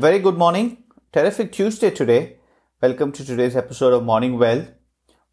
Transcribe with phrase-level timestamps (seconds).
[0.00, 0.78] very good morning.
[1.12, 2.38] Terrific Tuesday today.
[2.80, 4.70] Welcome to today's episode of Morning Wealth.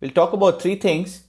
[0.01, 1.23] We'll talk about three things.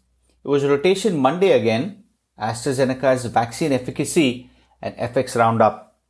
[0.45, 2.03] It was rotation Monday again,
[2.37, 4.51] AstraZeneca's vaccine efficacy,
[4.82, 6.01] and FX roundup.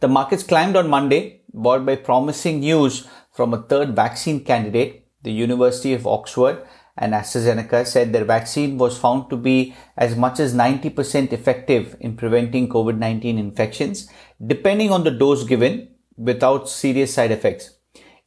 [0.00, 5.30] The markets climbed on Monday, buoyed by promising news from a third vaccine candidate, the
[5.30, 6.66] University of Oxford
[6.96, 12.16] and AstraZeneca said their vaccine was found to be as much as 90% effective in
[12.16, 14.10] preventing COVID-19 infections,
[14.44, 17.78] depending on the dose given without serious side effects.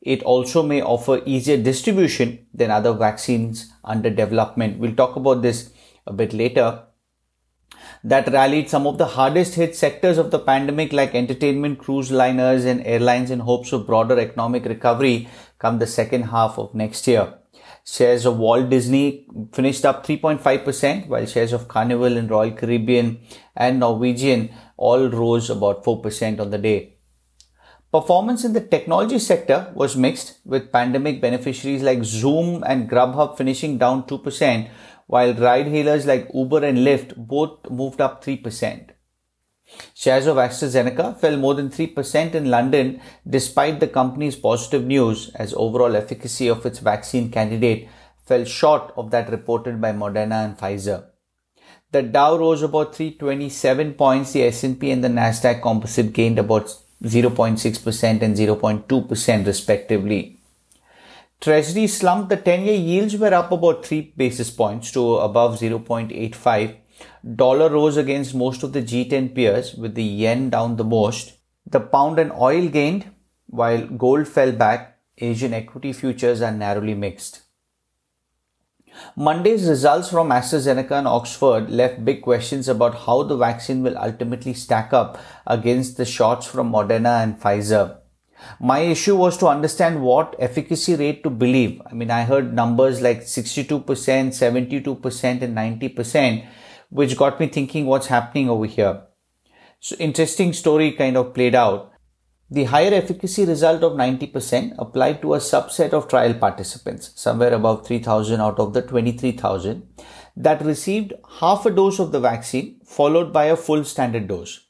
[0.01, 4.79] It also may offer easier distribution than other vaccines under development.
[4.79, 5.71] We'll talk about this
[6.07, 6.83] a bit later.
[8.03, 12.65] That rallied some of the hardest hit sectors of the pandemic like entertainment, cruise liners
[12.65, 15.27] and airlines in hopes of broader economic recovery
[15.59, 17.35] come the second half of next year.
[17.85, 23.21] Shares of Walt Disney finished up 3.5%, while shares of Carnival and Royal Caribbean
[23.55, 26.90] and Norwegian all rose about 4% on the day.
[27.91, 33.77] Performance in the technology sector was mixed, with pandemic beneficiaries like Zoom and Grubhub finishing
[33.77, 34.69] down 2%,
[35.07, 38.91] while ride hailers like Uber and Lyft both moved up 3%.
[39.93, 45.53] Shares of AstraZeneca fell more than 3% in London despite the company's positive news as
[45.53, 47.89] overall efficacy of its vaccine candidate
[48.25, 51.07] fell short of that reported by Moderna and Pfizer.
[51.91, 58.21] The Dow rose about 327 points, the S&P and the Nasdaq composite gained about 0.6%
[58.21, 60.37] and 0.2% respectively.
[61.39, 66.77] Treasury slumped, the 10-year yields were up about 3 basis points to above 0.85
[67.35, 71.33] Dollar rose against most of the G10 peers with the yen down the most.
[71.65, 73.11] The pound and oil gained
[73.47, 74.97] while gold fell back.
[75.17, 77.41] Asian equity futures are narrowly mixed.
[79.15, 84.53] Monday's results from AstraZeneca and Oxford left big questions about how the vaccine will ultimately
[84.53, 87.97] stack up against the shots from Moderna and Pfizer.
[88.59, 91.81] My issue was to understand what efficacy rate to believe.
[91.85, 96.45] I mean, I heard numbers like 62%, 72%, and 90%
[96.91, 99.01] which got me thinking what's happening over here.
[99.79, 101.90] So interesting story kind of played out.
[102.53, 107.87] The higher efficacy result of 90% applied to a subset of trial participants, somewhere above
[107.87, 109.87] 3000 out of the 23,000
[110.35, 114.67] that received half a dose of the vaccine followed by a full standard dose.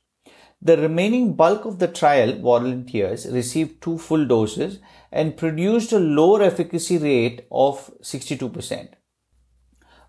[0.62, 4.78] The remaining bulk of the trial volunteers received two full doses
[5.12, 8.90] and produced a lower efficacy rate of 62%.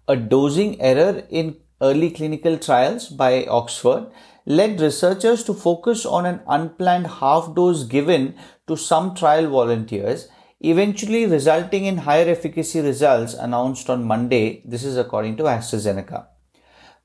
[0.08, 4.06] A dosing error in early clinical trials by Oxford
[4.46, 8.34] led researchers to focus on an unplanned half dose given
[8.66, 10.28] to some trial volunteers,
[10.60, 14.62] eventually resulting in higher efficacy results announced on Monday.
[14.64, 16.26] This is according to AstraZeneca.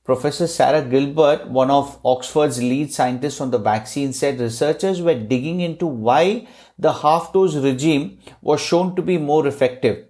[0.04, 5.60] Professor Sarah Gilbert, one of Oxford's lead scientists on the vaccine, said researchers were digging
[5.60, 6.48] into why
[6.80, 10.07] the half dose regime was shown to be more effective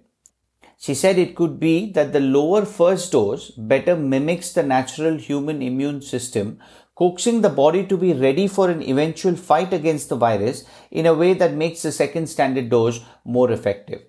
[0.78, 5.60] she said it could be that the lower first dose better mimics the natural human
[5.60, 6.58] immune system,
[6.94, 11.14] coaxing the body to be ready for an eventual fight against the virus in a
[11.14, 14.02] way that makes the second standard dose more effective.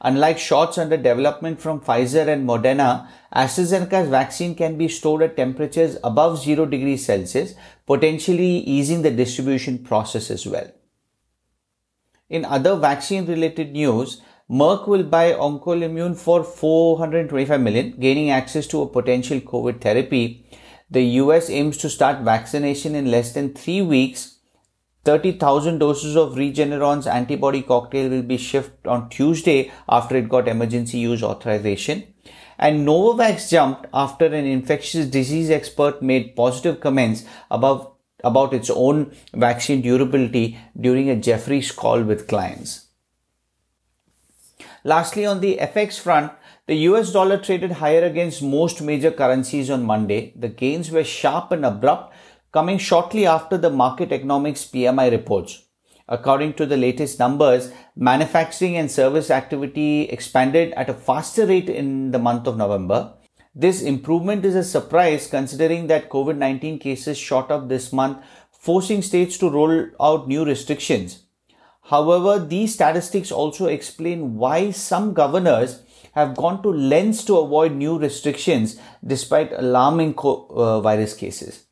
[0.00, 5.96] Unlike shots under development from Pfizer and Moderna, AstraZeneca's vaccine can be stored at temperatures
[6.02, 7.54] above 0 degrees Celsius,
[7.86, 10.68] potentially easing the distribution process as well.
[12.28, 14.20] In other vaccine related news,
[14.52, 20.44] Merck will buy OncoImmune for 425 million, gaining access to a potential COVID therapy.
[20.90, 24.40] The US aims to start vaccination in less than three weeks.
[25.06, 30.98] 30,000 doses of Regeneron's antibody cocktail will be shipped on Tuesday after it got emergency
[30.98, 32.04] use authorization.
[32.58, 39.16] And Novavax jumped after an infectious disease expert made positive comments about, about its own
[39.32, 42.91] vaccine durability during a Jefferies call with clients.
[44.84, 46.32] Lastly, on the FX front,
[46.66, 50.32] the US dollar traded higher against most major currencies on Monday.
[50.36, 52.14] The gains were sharp and abrupt,
[52.52, 55.64] coming shortly after the market economics PMI reports.
[56.08, 62.10] According to the latest numbers, manufacturing and service activity expanded at a faster rate in
[62.10, 63.14] the month of November.
[63.54, 68.18] This improvement is a surprise considering that COVID-19 cases shot up this month,
[68.50, 71.22] forcing states to roll out new restrictions.
[71.82, 75.82] However, these statistics also explain why some governors
[76.12, 81.64] have gone to lengths to avoid new restrictions despite alarming co- uh, virus cases.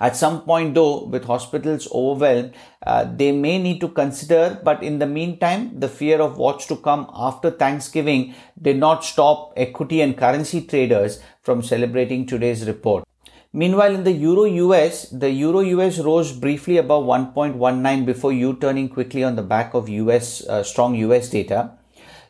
[0.00, 2.54] At some point, though, with hospitals overwhelmed,
[2.86, 6.76] uh, they may need to consider, but in the meantime, the fear of what's to
[6.76, 13.07] come after Thanksgiving did not stop equity and currency traders from celebrating today's report.
[13.52, 18.90] Meanwhile, in the Euro US, the Euro US rose briefly above 1.19 before U turning
[18.90, 21.72] quickly on the back of US uh, strong US data.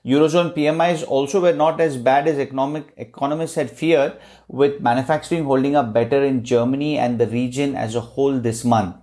[0.06, 4.16] Eurozone PMIs also were not as bad as economic economists had feared,
[4.46, 8.94] with manufacturing holding up better in Germany and the region as a whole this month.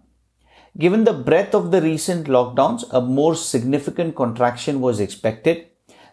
[0.78, 5.68] Given the breadth of the recent lockdowns, a more significant contraction was expected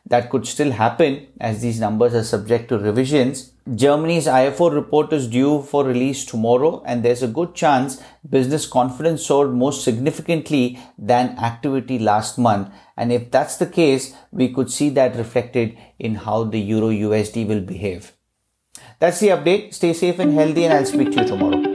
[0.06, 3.52] that could still happen as these numbers are subject to revisions.
[3.74, 9.24] Germany's IFO report is due for release tomorrow and there's a good chance business confidence
[9.24, 12.68] soared more significantly than activity last month.
[12.96, 17.46] And if that's the case, we could see that reflected in how the Euro USD
[17.46, 18.12] will behave.
[18.98, 19.74] That's the update.
[19.74, 21.71] Stay safe and healthy and I'll speak to you tomorrow.